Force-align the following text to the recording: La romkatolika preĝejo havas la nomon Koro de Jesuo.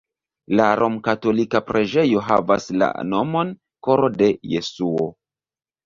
La 0.59 0.69
romkatolika 0.79 1.61
preĝejo 1.67 2.25
havas 2.31 2.67
la 2.81 2.91
nomon 3.13 3.55
Koro 3.89 4.13
de 4.21 4.35
Jesuo. 4.57 5.11